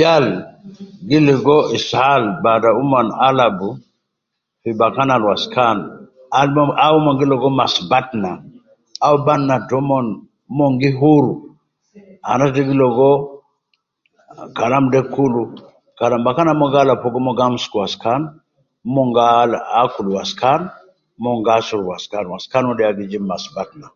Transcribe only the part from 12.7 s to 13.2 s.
ligo